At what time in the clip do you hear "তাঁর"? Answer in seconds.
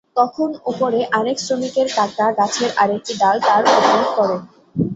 3.47-3.63